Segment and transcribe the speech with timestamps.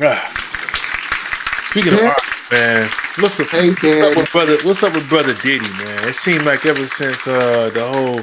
[0.00, 1.60] Ah.
[1.66, 2.18] Speaking of art,
[2.50, 4.58] man, what's up, hey, what's up with brother?
[4.64, 6.08] What's up with brother Diddy, man?
[6.08, 8.20] It seemed like ever since uh, the whole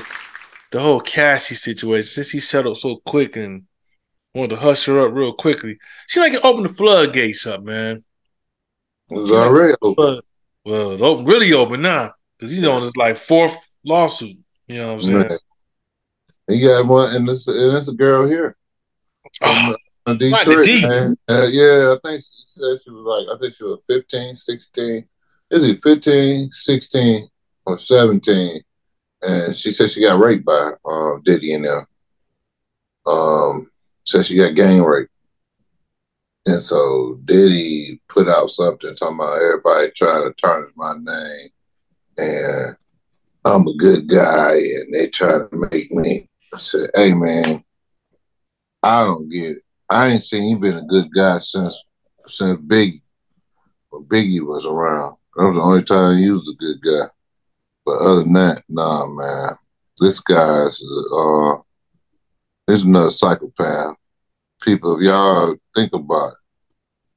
[0.72, 3.64] the whole Cassie situation, since he settled so quick and
[4.36, 5.78] wanted to hush her up real quickly,
[6.10, 8.04] seemed like it opened the floodgates up, man.
[9.10, 10.20] It was already open.
[10.66, 14.38] Well, it's open, really open now because he's on his like fourth lawsuit.
[14.68, 15.40] You know what I'm saying?
[16.50, 18.58] He got one, and this and it's a girl here.
[19.42, 21.18] Oh, Detroit, man.
[21.30, 25.06] Uh, yeah, I think she said she was like, I think she was 15, 16.
[25.52, 27.30] Is it 15, 16,
[27.66, 28.62] or 17?
[29.22, 31.86] And she said she got raped by uh, Diddy and them.
[33.06, 33.72] Um,
[34.06, 35.12] said she got gang raped.
[36.46, 41.50] And so Diddy put out something talking about everybody trying to tarnish my name.
[42.18, 42.76] And
[43.46, 46.28] I'm a good guy and they try to make me.
[46.54, 47.64] I said, hey man,
[48.84, 49.64] I don't get it.
[49.92, 51.84] I ain't seen you been a good guy since
[52.26, 53.02] since Biggie.
[53.90, 55.18] When Biggie was around.
[55.36, 57.08] That was the only time he was a good guy.
[57.86, 59.50] But other than that, nah man.
[60.00, 60.82] This guy's
[61.14, 61.58] uh
[62.66, 63.98] there's another psychopath.
[64.62, 66.36] People, if y'all think about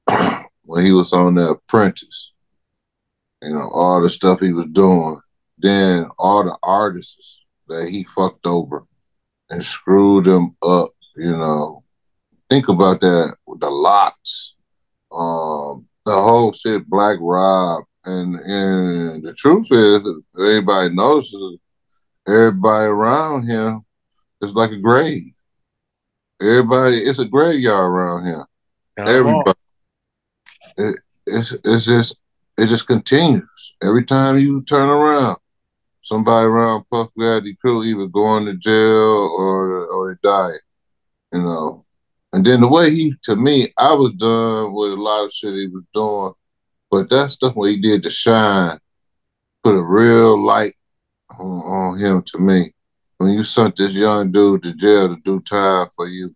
[0.09, 2.33] it, when he was on the apprentice,
[3.41, 5.21] you know, all the stuff he was doing,
[5.59, 8.85] then all the artists that he fucked over
[9.49, 11.84] and screwed them up, you know.
[12.55, 14.55] Think about that with the LOX,
[15.11, 21.59] um, the whole shit, Black Rob, and and the truth is, everybody notices,
[22.29, 23.85] everybody around him
[24.41, 25.33] is like a grave.
[26.41, 28.47] Everybody, it's a graveyard around here.
[28.99, 29.59] Everybody,
[30.77, 32.17] it, it's it's just
[32.57, 35.39] it just continues every time you turn around
[36.03, 40.59] somebody around Puff Daddy crew either going to jail or or they dying,
[41.33, 41.84] you know.
[42.35, 45.55] And then the way he, to me, I was done with a lot of shit
[45.55, 46.33] he was doing,
[46.91, 48.81] but that stuff what he did to Shyne,
[49.63, 50.75] put a real light
[51.39, 52.75] on, on him to me.
[53.19, 56.35] When you sent this young dude to jail to do time for you,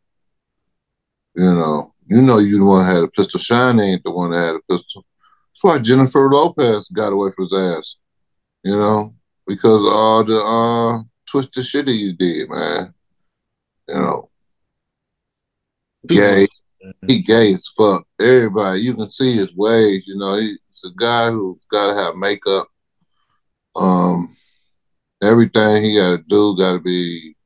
[1.34, 3.41] you know, you know you the one had a pistol.
[3.41, 5.04] Shyne ain't the one that had a pistol.
[5.50, 7.97] That's why Jennifer Lopez got away from his ass.
[8.62, 9.16] You know,
[9.48, 12.94] because all the uh, twisted shit he did, man.
[13.88, 14.27] You know,
[16.08, 16.46] gay.
[17.06, 18.06] He gay as fuck.
[18.20, 20.04] Everybody, you can see his ways.
[20.06, 22.69] You know, he's a guy who's got to have makeup.
[23.74, 24.36] Um,
[25.22, 27.36] everything he got to do got to be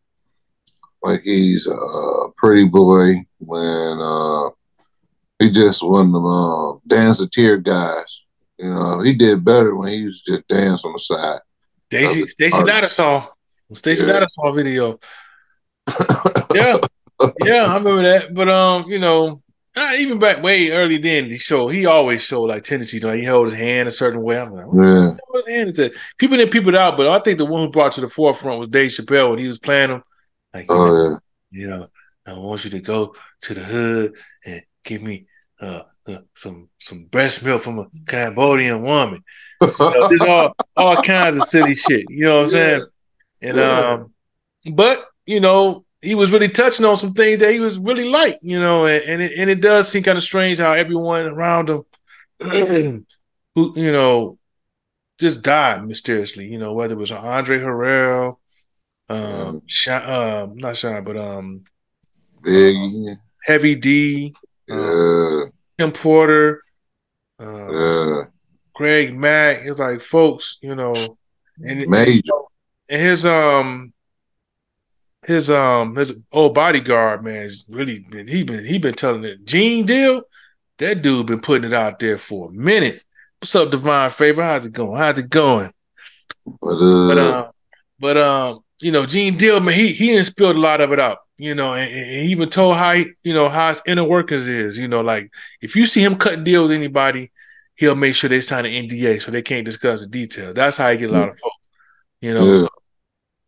[1.02, 3.14] like he's a pretty boy.
[3.38, 4.50] When uh,
[5.38, 8.22] he just one of them uh, dance tear guys.
[8.58, 11.40] You know, he did better when he was just dance on the side.
[11.90, 13.28] Stacy Stacy Dinosaur.
[13.72, 14.12] Stacy yeah.
[14.12, 14.98] Dinosaur video.
[16.54, 16.76] yeah.
[17.44, 18.34] Yeah, I remember that.
[18.34, 19.42] But um, you know,
[19.96, 23.04] even back way early then, he showed he always showed like tendencies.
[23.04, 24.38] Like he held his hand a certain way.
[24.38, 25.16] I'm like, yeah.
[25.34, 27.92] his hand is People didn't peep it out, but I think the one who brought
[27.92, 30.02] to the forefront was Dave Chappelle when he was playing them.
[30.52, 31.18] Like, oh, you know,
[31.50, 31.60] yeah.
[31.62, 31.88] you know,
[32.26, 35.26] I want you to go to the hood and give me
[35.60, 39.22] uh, uh, some some breast milk from a Cambodian woman.
[39.60, 42.06] You know, there's all all kinds of silly shit.
[42.10, 42.86] You know what I'm saying?
[43.40, 43.78] And yeah.
[43.78, 44.12] um,
[44.74, 48.38] but you know, he was really touching on some things that he was really like,
[48.42, 51.70] you know, and, and it and it does seem kind of strange how everyone around
[51.70, 51.84] him
[53.54, 54.36] who, you know,
[55.18, 58.36] just died mysteriously, you know, whether it was Andre Harrell,
[59.08, 61.64] um, Sean, um not Sean, but um
[62.42, 64.34] Biggie, Heavy D,
[64.70, 65.44] um, yeah.
[65.78, 66.62] Kim Porter,
[67.40, 68.24] uh, yeah.
[68.74, 69.60] Craig Mack.
[69.62, 71.16] It's like folks, you know,
[71.64, 72.32] and, Major.
[72.90, 73.92] and his um
[75.24, 79.44] his um his old bodyguard man is really been he been he been telling it.
[79.44, 80.22] Gene Deal,
[80.78, 83.02] that dude been putting it out there for a minute.
[83.40, 84.42] What's up, Divine Favor?
[84.42, 84.98] How's it going?
[84.98, 85.72] How's it going?
[86.60, 87.50] But uh, but um,
[88.00, 91.00] but um, you know, Gene Deal, man, he he didn't spill a lot of it
[91.00, 91.18] out.
[91.38, 94.48] You know, and, and he even told how he, you know how his inner workings
[94.48, 94.76] is.
[94.76, 95.30] You know, like
[95.60, 97.30] if you see him cutting deals with anybody,
[97.76, 100.54] he'll make sure they sign an NDA so they can't discuss the details.
[100.54, 101.68] That's how he get a lot of folks.
[102.20, 102.60] You know, yeah.
[102.60, 102.68] so,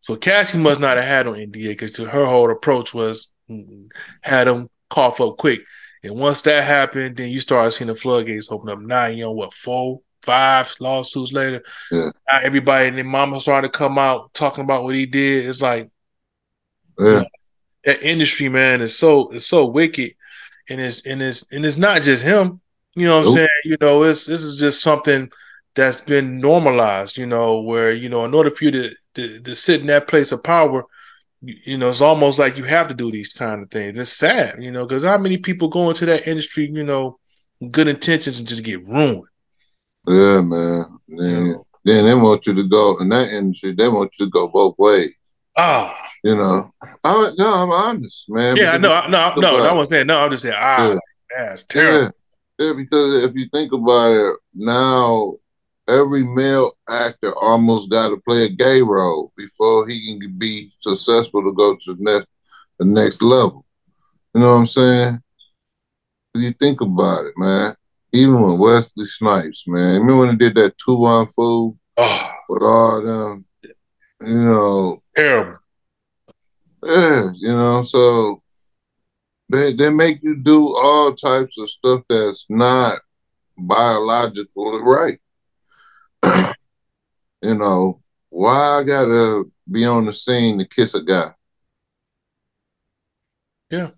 [0.05, 3.31] so Cassie must not have had on NDA because her whole approach was
[4.21, 5.61] had them cough up quick.
[6.03, 8.79] And once that happened, then you start seeing the floodgates open up.
[8.79, 11.63] Now you know what four, five lawsuits later.
[11.91, 12.11] Yeah.
[12.31, 15.49] Now everybody and their mama started to come out talking about what he did.
[15.49, 15.89] It's like
[16.99, 17.05] yeah.
[17.05, 17.25] You know,
[17.85, 20.11] that industry, man, is so it's so wicked.
[20.69, 22.61] And it's and it's and it's not just him.
[22.93, 23.31] You know what nope.
[23.31, 23.47] I'm saying?
[23.63, 25.31] You know, it's this is just something
[25.73, 29.55] that's been normalized, you know, where, you know, in order for you to, to, to
[29.55, 30.83] sit in that place of power,
[31.41, 33.97] you know, it's almost like you have to do these kind of things.
[33.97, 37.19] It's sad, you know, because how many people go into that industry, you know,
[37.71, 39.23] good intentions and just get ruined.
[40.07, 40.99] Yeah, man.
[41.07, 43.73] Then, then they want you to go in that industry.
[43.73, 45.13] They want you to go both ways.
[45.57, 46.69] Ah, you know,
[47.03, 48.57] I no, I'm honest, man.
[48.57, 49.63] Yeah, no, no, no, no.
[49.63, 50.19] I wasn't saying no.
[50.19, 50.97] I'm just saying ah, yeah.
[51.31, 52.11] that's terrible.
[52.59, 52.67] Yeah.
[52.67, 55.35] yeah, because if you think about it, now
[55.87, 61.43] every male actor almost got to play a gay role before he can be successful
[61.43, 62.27] to go to the next
[62.79, 63.65] the next level.
[64.33, 65.21] You know what I'm saying?
[66.33, 67.75] You think about it, man.
[68.11, 70.01] Even with Wesley Snipes, man.
[70.01, 72.31] Remember when he did that To Wong Foo oh.
[72.49, 73.45] with all them,
[74.21, 75.59] you know, terrible.
[76.83, 78.41] Yeah, you know, so
[79.49, 82.99] they they make you do all types of stuff that's not
[83.57, 85.19] biological right.
[87.41, 91.33] you know, why I gotta be on the scene to kiss a guy?
[93.69, 93.89] Yeah.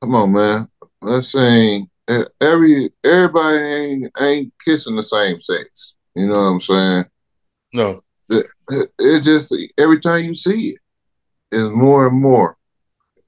[0.00, 0.68] Come on, man.
[1.00, 1.86] Let's say
[2.40, 5.94] every everybody ain't ain't kissing the same sex.
[6.14, 7.04] You know what I'm saying?
[7.72, 8.00] No.
[8.28, 10.78] It, it, it just every time you see it,
[11.52, 12.56] it's more and more.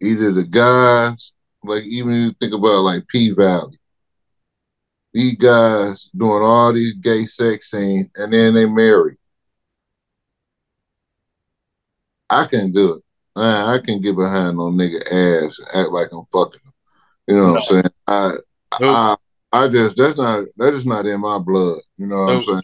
[0.00, 1.32] Either the guys,
[1.62, 3.76] like even you think about like P Valley,
[5.12, 9.16] these guys doing all these gay sex scenes and then they marry.
[12.30, 13.02] I can do it.
[13.36, 16.72] I, I can get behind no nigga ass and act like I'm fucking them.
[17.26, 17.56] You know what.
[17.56, 17.84] I'm saying?
[18.06, 18.32] I.
[18.80, 19.16] I
[19.52, 21.78] I just that's not that is not in my blood.
[21.96, 22.32] You know what.
[22.32, 22.62] I'm saying?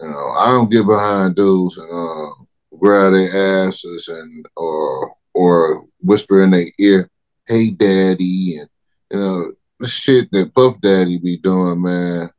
[0.00, 2.30] You know, I don't get behind dudes and uh,
[2.78, 7.08] grab their asses and or or whisper in their ear,
[7.46, 8.68] "Hey, daddy," and
[9.10, 9.52] you know
[9.86, 12.30] shit that Puff Daddy be doing, man.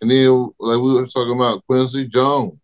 [0.00, 2.58] And then, like we were talking about Quincy Jones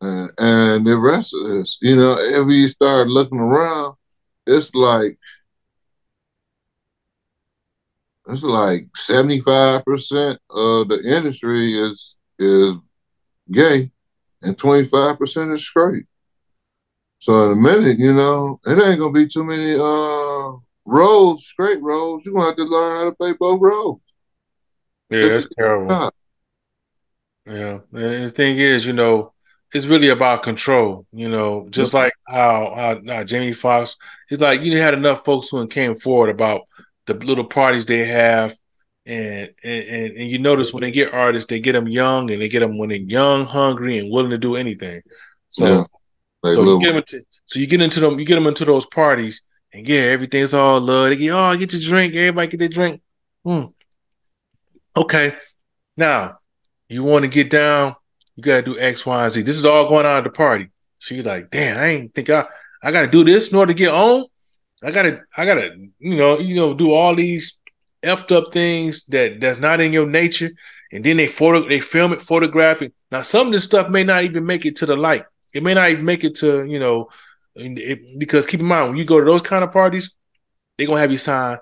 [0.00, 3.96] and, and the rest of this, you know, if you start looking around,
[4.46, 5.18] it's like
[8.28, 12.74] it's like seventy five percent of the industry is is
[13.50, 13.90] gay,
[14.42, 16.06] and twenty five percent is straight.
[17.18, 20.52] So in a minute, you know, it ain't gonna be too many uh
[20.88, 22.24] roles, straight roles.
[22.24, 24.00] You're gonna have to learn how to play both roles.
[25.10, 26.10] Yeah, that's terrible.
[27.46, 29.32] Yeah, and the thing is, you know,
[29.72, 31.06] it's really about control.
[31.12, 33.96] You know, just like how, how uh, Jamie Foxx,
[34.30, 36.62] it's like you had enough folks who came forward about
[37.06, 38.56] the little parties they have,
[39.06, 42.48] and and and you notice when they get artists, they get them young, and they
[42.48, 45.00] get them when they're young, hungry, and willing to do anything.
[45.48, 45.86] So,
[46.44, 49.42] yeah, so you into, so you get into them, you get them into those parties,
[49.72, 51.10] and yeah, everything's all love.
[51.10, 52.14] They get, oh, get your drink.
[52.14, 53.02] Everybody get their drink.
[53.44, 53.64] Hmm.
[54.96, 55.32] Okay.
[55.96, 56.38] Now,
[56.88, 57.94] you want to get down,
[58.36, 59.42] you gotta do X, Y, and Z.
[59.42, 60.70] This is all going on at the party.
[60.98, 62.46] So you're like, damn, I ain't think I
[62.82, 64.24] I gotta do this in order to get on.
[64.82, 67.58] I gotta, I gotta, you know, you know, do all these
[68.02, 70.50] effed up things that that's not in your nature.
[70.92, 72.94] And then they photo they film it, photograph it.
[73.10, 75.24] Now, some of this stuff may not even make it to the light.
[75.52, 77.08] It may not even make it to, you know,
[77.54, 80.12] it, because keep in mind, when you go to those kind of parties,
[80.76, 81.58] they're gonna have you sign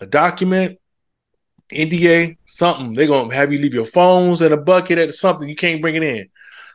[0.00, 0.78] a document,
[1.72, 2.94] NDA, something.
[2.94, 5.48] They're gonna have you leave your phones in a bucket at something.
[5.48, 6.28] You can't bring it in.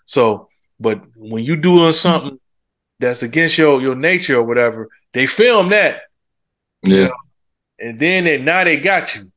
[0.05, 0.49] So,
[0.79, 2.39] but when you doing something
[2.99, 6.01] that's against your your nature or whatever, they film that.
[6.83, 6.95] Yeah.
[6.95, 7.15] You know?
[7.81, 9.31] And then they, now they got you.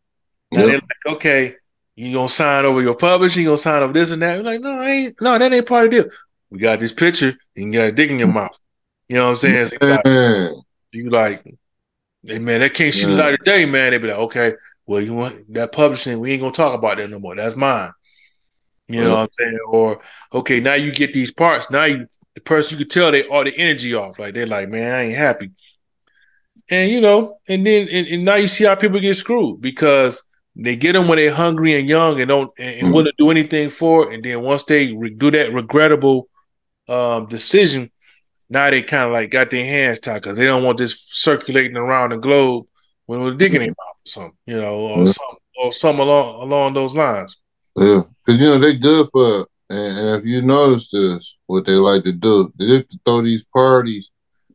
[0.50, 0.66] Now yep.
[0.66, 1.56] they're like, okay,
[1.94, 4.34] you gonna sign over your publishing, you gonna sign over this and that.
[4.34, 6.10] You're like, no, I ain't no, that ain't part of the deal.
[6.50, 8.58] We got this picture, you got a dick in your mouth.
[9.12, 9.71] You know what I'm saying?
[9.83, 10.57] Like,
[10.92, 11.45] you like,
[12.25, 13.90] hey man, that can't see the light of day, man.
[13.90, 14.54] They be like, okay,
[14.87, 16.19] well, you want that publishing?
[16.19, 17.37] We ain't gonna talk about that no more.
[17.37, 17.92] That's mine.
[18.88, 19.59] You know what I'm saying?
[19.69, 20.00] Or
[20.33, 21.71] okay, now you get these parts.
[21.71, 24.19] Now you the person you could tell they all the energy off.
[24.19, 25.50] Like they're like, man, I ain't happy.
[26.71, 30.23] And you know, and then and, and now you see how people get screwed because
[30.57, 32.95] they get them when they're hungry and young and don't and, and mm-hmm.
[32.95, 34.14] want to do anything for it.
[34.14, 36.31] And then once they re- do that regrettable
[36.88, 37.91] um, decision,
[38.52, 41.76] now they kind of like got their hands tied because they don't want this circulating
[41.76, 42.66] around the globe
[43.06, 43.71] when we're digging mm-hmm.
[43.71, 45.12] him out or something, you know, or yeah.
[45.12, 47.37] something or something along along those lines.
[47.76, 51.73] Yeah, because you know they good for, and, and, if you notice this, what they
[51.73, 54.11] like to do, they like to throw these parties,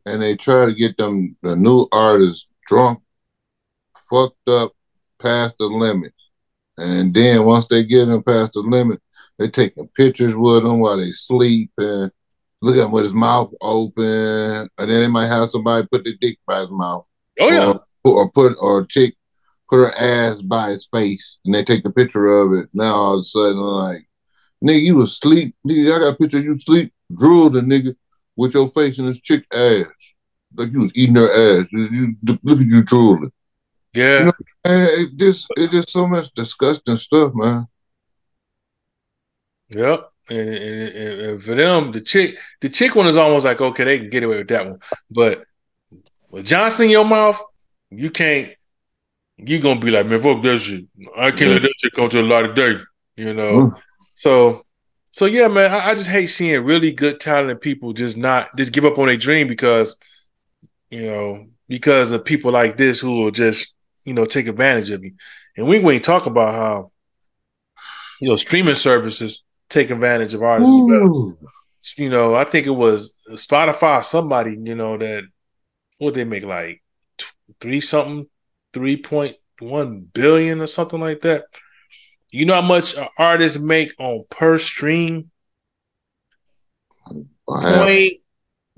[0.06, 3.00] and they try to get them the new artists drunk,
[4.08, 4.72] fucked up,
[5.20, 6.12] past the limit,
[6.76, 9.02] and then once they get them past the limit,
[9.40, 12.12] they taking pictures with them while they sleep and
[12.60, 16.16] look at him with his mouth open, and then they might have somebody put the
[16.20, 17.04] dick by his mouth.
[17.40, 17.74] Oh yeah.
[18.04, 19.14] Or, or put or chick
[19.68, 22.68] put her ass by his face, and they take the picture of it.
[22.72, 24.08] Now all of a sudden, like,
[24.64, 25.54] nigga, you was sleep.
[25.66, 27.94] Nigga, I got a picture of you sleep, drool the nigga
[28.36, 30.14] with your face in his chick ass.
[30.56, 31.66] like you was eating her ass.
[31.72, 33.32] You, you look at you drooling.
[33.92, 34.18] Yeah.
[34.18, 34.32] You know,
[34.66, 37.66] man, it just it's just so much disgusting stuff, man.
[39.70, 40.10] Yep.
[40.30, 43.98] And, and, and, for them, the chick, the chick one is almost like okay, they
[43.98, 44.78] can get away with that one.
[45.10, 45.44] But
[46.30, 47.40] with Johnson in your mouth,
[47.90, 48.52] you can't.
[49.38, 50.86] You gonna be like, man, fuck that shit.
[51.16, 51.48] I can't yeah.
[51.48, 52.78] let that shit come to a lot of day.
[53.16, 53.52] You know.
[53.52, 53.80] Mm.
[54.14, 54.66] So,
[55.10, 58.72] so yeah, man, I, I, just hate seeing really good, talented people just not just
[58.72, 59.96] give up on their dream because,
[60.90, 63.72] you know, because of people like this who will just
[64.04, 65.12] you know take advantage of you.
[65.56, 66.90] And we ain't talk about how
[68.20, 70.72] you know streaming services take advantage of artists.
[71.96, 75.24] You know, I think it was Spotify, somebody, you know, that
[75.98, 76.82] what they make like
[77.60, 78.26] three something,
[78.72, 81.44] three point one billion or something like that.
[82.30, 85.30] You know how much artists make on per stream?
[87.46, 88.12] Point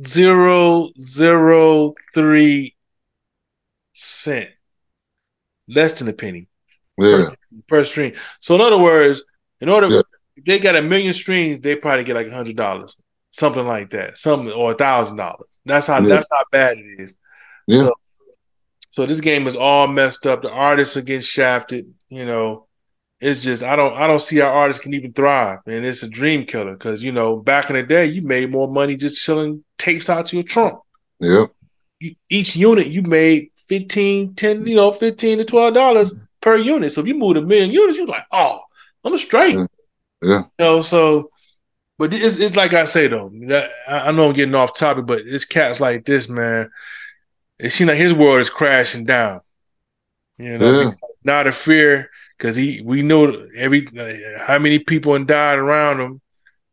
[0.06, 2.76] zero zero three
[3.92, 4.50] cent,
[5.68, 6.46] less than a penny.
[6.96, 7.30] Yeah.
[7.30, 8.12] Per, per stream.
[8.38, 9.22] So in other words,
[9.60, 10.02] in order yeah
[10.40, 12.96] if they got a million streams, they probably get like a hundred dollars,
[13.30, 15.60] something like that, something or a thousand dollars.
[15.64, 16.08] That's how yeah.
[16.08, 17.14] that's how bad it is.
[17.66, 17.84] Yeah.
[17.84, 17.94] So,
[18.90, 20.42] so, this game is all messed up.
[20.42, 21.92] The artists are getting shafted.
[22.08, 22.66] You know,
[23.20, 26.08] it's just I don't I don't see how artists can even thrive, and it's a
[26.08, 29.64] dream killer because you know back in the day you made more money just selling
[29.78, 30.80] tapes out to your trunk.
[31.20, 31.52] Yep.
[32.30, 36.92] Each unit you made 15, 10, you know, 15 to 12 dollars per unit.
[36.92, 38.60] So if you moved a million units, you're like, oh,
[39.04, 39.56] I'm straight.
[40.22, 40.42] Yeah.
[40.58, 41.30] You know, so
[42.00, 45.20] but it's, it's like I say though, that, I know I'm getting off topic, but
[45.26, 46.70] it's cats like this, man.
[47.58, 49.42] It seems like his world is crashing down.
[50.38, 50.90] You know, yeah.
[51.24, 53.86] not a fear because he we know every
[54.38, 56.20] how many people died around him,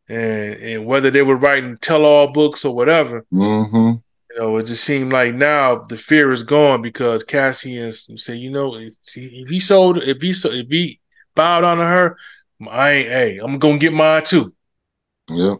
[0.08, 3.26] and and whether they were writing tell all books or whatever.
[3.30, 3.98] Mm-hmm.
[4.30, 8.50] You know, it just seemed like now the fear is gone because Cassian said, you
[8.50, 11.00] know, if, he sold, if he if he
[11.34, 12.16] bowed on her,
[12.66, 13.08] I ain't.
[13.08, 14.54] Hey, I'm gonna get mine too.
[15.30, 15.56] Yeah.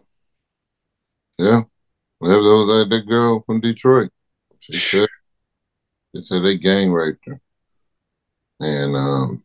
[1.37, 1.61] Yeah.
[2.21, 4.11] That was like that girl from Detroit.
[4.59, 5.07] She said,
[6.13, 7.39] she said they gang raped her,
[8.59, 9.43] and um,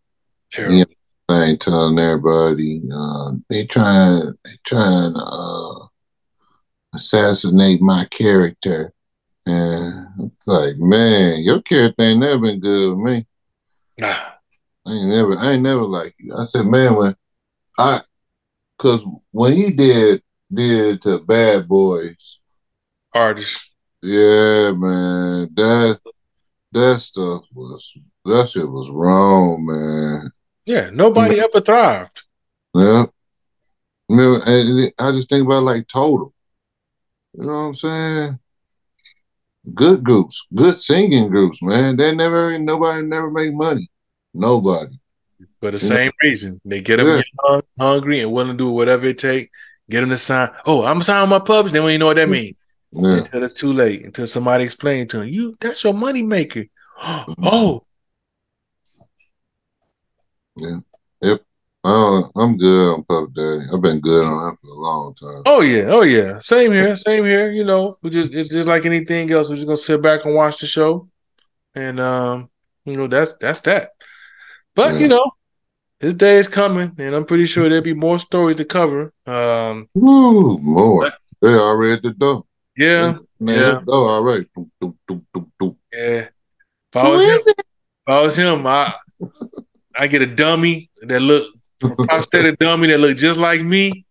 [0.50, 0.74] Terrible.
[0.76, 0.84] Yeah,
[1.28, 5.86] thing telling everybody uh, they trying they trying to uh,
[6.94, 8.92] assassinate my character,
[9.46, 13.26] and it's like, man, your character ain't never been good with me.
[13.98, 14.16] Nah.
[14.86, 16.36] I ain't never, I ain't never like you.
[16.36, 17.16] I said, man, when
[17.78, 18.00] I
[18.76, 22.38] because when he did did to Bad Boys
[23.12, 23.70] artist,
[24.02, 26.00] yeah, man, that
[26.72, 27.92] that stuff was
[28.24, 30.30] that shit was wrong, man.
[30.66, 32.22] Yeah, nobody ever thrived.
[32.74, 33.06] Yeah,
[34.08, 36.32] remember, I just think about like Total.
[37.34, 38.38] You know what I'm saying?
[39.72, 41.96] Good groups, good singing groups, man.
[41.96, 43.90] They never, nobody never make money.
[44.32, 44.94] Nobody.
[45.64, 47.60] For the same reason, they get them yeah.
[47.78, 49.50] hungry, and willing to do whatever it takes.
[49.88, 50.50] Get them to sign.
[50.66, 51.72] Oh, I'm signing my pubs.
[51.72, 52.58] Then we know what that means.
[52.92, 53.16] Yeah.
[53.16, 54.04] Until it's too late.
[54.04, 56.66] Until somebody explains to them, you that's your money maker.
[57.02, 57.82] oh.
[60.54, 60.80] Yeah.
[61.22, 61.40] Yep.
[61.82, 63.64] I'm good on Puff Daddy.
[63.72, 65.42] I've been good on him for a long time.
[65.46, 66.40] Oh yeah, oh yeah.
[66.40, 67.50] Same here, same here.
[67.50, 69.48] You know, we just it's just like anything else.
[69.48, 71.08] We're just gonna sit back and watch the show,
[71.74, 72.50] and um,
[72.84, 73.92] you know that's that's that.
[74.74, 75.00] But yeah.
[75.00, 75.30] you know,
[76.04, 79.10] this day is coming, and I'm pretty sure there'll be more stories to cover.
[79.26, 81.04] Um, Ooh, more.
[81.04, 82.44] But, they already at the door.
[82.76, 83.80] Yeah, Man, yeah.
[83.86, 84.46] Door already.
[84.54, 86.28] Do, do, do, do, Yeah.
[86.28, 87.64] If I was him, if
[88.06, 88.94] I was him, I
[89.96, 94.04] I get a dummy that look prosthetic dummy that look just like me,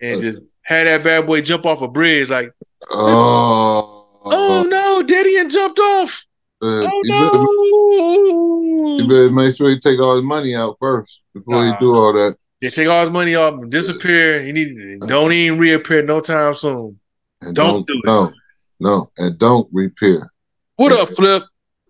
[0.00, 2.52] and just had that bad boy jump off a bridge like.
[2.90, 4.06] Oh.
[4.22, 5.02] Oh no!
[5.02, 6.26] Daddy and jumped off.
[6.62, 7.30] Uh, oh, you, no.
[7.30, 11.74] better, you better make sure you take all his money out first before uh, you
[11.80, 12.36] do all that.
[12.60, 14.42] Yeah, take all his money off, disappear.
[14.42, 17.00] You need don't even reappear no time soon.
[17.40, 18.06] Don't, don't do it.
[18.06, 18.32] No,
[18.78, 20.30] no, and don't repair.
[20.76, 21.42] What up, Flip?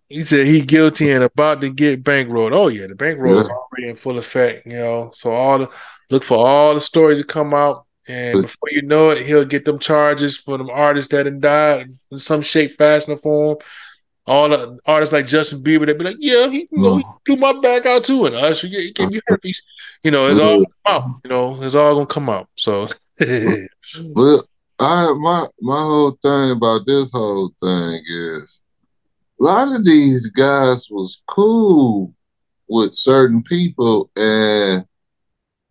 [0.09, 2.53] He said he guilty and about to get bankrolled.
[2.53, 3.41] Oh yeah, the bankroll yeah.
[3.41, 4.67] is already in full effect.
[4.67, 5.71] You know, so all the
[6.11, 9.65] look for all the stories to come out, and before you know it, he'll get
[9.65, 13.59] them charges for them artists that died in some shape, fashion, or form
[14.27, 17.17] all the artists like Justin Bieber, they'd be like, "Yeah, he, you know, he mm-hmm.
[17.27, 19.62] threw my back out too," and Usher, yeah, he gave me herpes.
[20.03, 20.93] You know, it's all mm-hmm.
[20.93, 21.21] out.
[21.25, 22.49] You know, it's all gonna come out.
[22.57, 22.89] So,
[23.21, 24.45] well,
[24.79, 28.61] I my my whole thing about this whole thing is
[29.41, 32.15] a lot of these guys was cool
[32.69, 34.85] with certain people and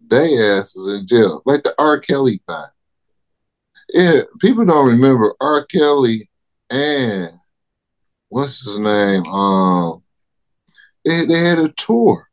[0.10, 2.00] they asses in jail, like the R.
[2.00, 2.66] Kelly thing.
[3.94, 5.66] Yeah, people don't remember R.
[5.66, 6.30] Kelly
[6.70, 7.39] and
[8.30, 9.24] what's his name?
[9.26, 10.04] Um,
[11.04, 12.28] they they had a tour.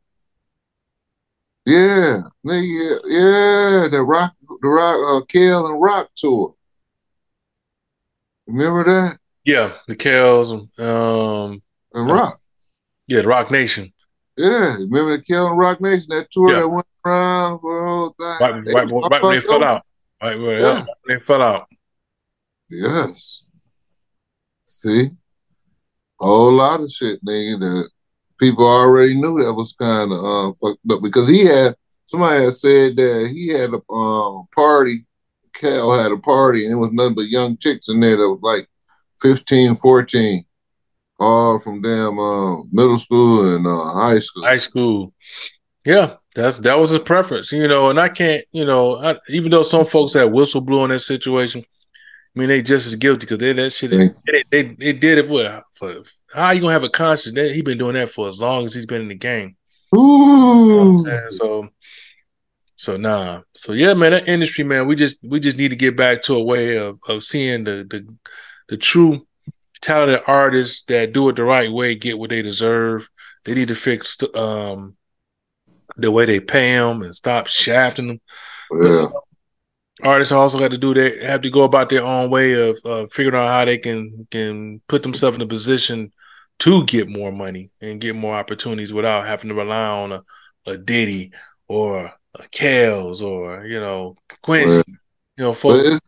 [1.65, 6.55] Yeah, they, yeah, yeah, the rock, the rock, uh, Kel and Rock tour.
[8.47, 9.17] Remember that?
[9.43, 10.49] Yeah, the Kels,
[10.79, 11.61] um,
[11.93, 12.39] and Rock.
[13.07, 13.91] Yeah, the Roc Nation.
[14.37, 16.61] Yeah, remember the Kel and Rock Nation that tour yeah.
[16.61, 18.27] that went around for the whole thing.
[18.39, 19.85] Right, right, right, right when they fell out.
[20.21, 20.85] Right, right, yeah.
[21.07, 21.67] they fell out.
[22.69, 23.43] Yes.
[24.65, 25.09] See,
[26.19, 27.59] whole lot of shit, nigga.
[27.59, 27.89] That
[28.39, 32.53] people already knew that was kind of uh, fucked up because he had somebody had
[32.53, 35.05] said that he had a um, party.
[35.53, 38.39] Cal had a party and it was nothing but young chicks in there that was
[38.43, 38.67] like
[39.21, 40.45] 15, 14,
[41.19, 44.43] all from damn uh, middle school and uh, high school.
[44.43, 45.13] High school,
[45.83, 47.89] yeah, that's that was his preference, you know.
[47.89, 50.99] And I can't, you know, I, even though some folks had whistle blew in that
[50.99, 51.63] situation,
[52.37, 53.89] I mean, they just as guilty because they that shit.
[53.89, 57.33] They, they, they did it for, for how you gonna have a conscience?
[57.33, 59.55] That he been doing that for as long as he's been in the game.
[59.95, 59.97] Ooh.
[59.99, 60.97] You know
[61.29, 61.67] so,
[62.75, 63.41] so nah.
[63.55, 66.35] So yeah, man, that industry, man, we just we just need to get back to
[66.35, 68.07] a way of of seeing the the
[68.69, 69.25] the true
[69.81, 73.09] talented artists that do it the right way get what they deserve.
[73.45, 74.95] They need to fix um
[75.95, 78.21] the way they pay them and stop shafting them.
[78.79, 79.07] Yeah
[80.03, 83.07] artists also got to do that have to go about their own way of uh,
[83.07, 86.11] figuring out how they can can put themselves in a position
[86.59, 90.23] to get more money and get more opportunities without having to rely on a,
[90.65, 91.31] a Diddy
[91.67, 94.77] or a Kels or you know Quincy.
[94.77, 94.85] Right.
[95.37, 95.99] You know, folks.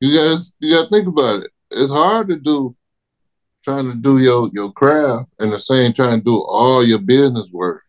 [0.00, 1.50] You gotta you gotta think about it.
[1.70, 2.76] It's hard to do
[3.64, 7.48] trying to do your your craft and the same trying to do all your business
[7.50, 7.82] work.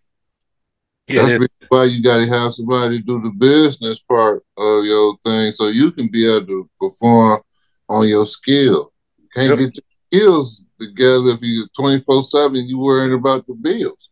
[1.07, 5.53] Yeah, That's why you got to have somebody do the business part of your thing
[5.53, 7.41] so you can be able to perform
[7.87, 8.91] on your skill.
[9.17, 9.59] You can't yep.
[9.59, 14.09] get your skills together if you're 24 7 you worrying about the bills.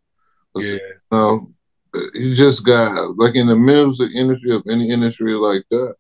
[0.55, 0.77] Yeah.
[1.11, 1.53] Um,
[2.13, 5.95] you just got, like in the music industry, of any industry like that,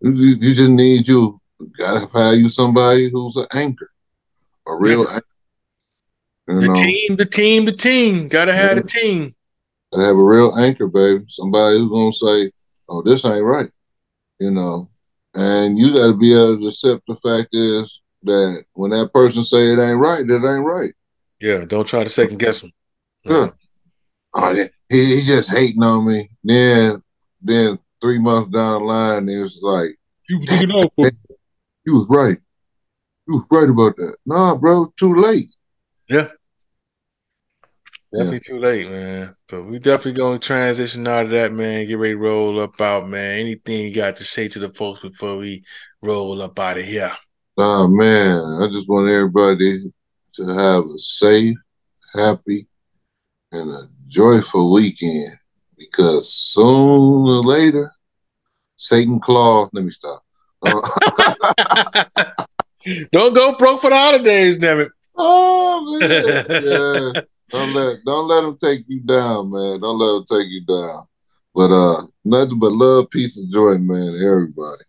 [0.00, 1.40] you, you just need you,
[1.78, 3.90] got to hire you somebody who's an anchor,
[4.66, 5.14] a real yeah.
[5.14, 5.26] anchor.
[6.48, 6.74] You the know?
[6.74, 8.28] team, the team, the team.
[8.28, 9.35] Gotta have a team
[9.96, 11.24] and have a real anchor, baby.
[11.28, 12.52] Somebody who's gonna say,
[12.86, 13.70] "Oh, this ain't right,"
[14.38, 14.90] you know.
[15.34, 19.42] And you got to be able to accept the fact is that when that person
[19.42, 20.92] say it ain't right, that ain't right.
[21.40, 22.72] Yeah, don't try to second guess him.
[23.24, 23.32] Yeah.
[23.32, 23.54] Mm-hmm.
[24.34, 24.54] Oh,
[24.88, 26.30] he, he just hating on me.
[26.44, 27.02] Then,
[27.42, 29.90] then three months down the line, it was like,
[30.28, 31.10] you was looking out for.
[31.84, 32.38] You was right.
[33.28, 34.16] You was right about that.
[34.24, 35.50] Nah, bro, too late.
[36.08, 36.28] Yeah.
[38.16, 38.54] Definitely yeah.
[38.54, 39.36] too late, man.
[39.48, 41.86] But we definitely gonna transition out of that, man.
[41.86, 43.38] Get ready to roll up out, man.
[43.38, 45.62] Anything you got to say to the folks before we
[46.00, 47.12] roll up out of here?
[47.58, 49.80] Oh man, I just want everybody
[50.34, 51.56] to have a safe,
[52.14, 52.66] happy,
[53.52, 55.32] and a joyful weekend
[55.76, 57.92] because sooner or later,
[58.76, 59.68] Satan claws.
[59.74, 60.22] Let me stop.
[60.62, 62.24] Uh,
[63.12, 64.92] Don't go broke for the holidays, damn it.
[65.14, 66.46] Oh man,
[67.14, 67.22] yeah.
[67.50, 69.80] Don't let don't let them take you down, man.
[69.80, 71.06] Don't let them take you down.
[71.54, 74.14] But uh, nothing but love, peace, and joy, man.
[74.22, 74.84] Everybody.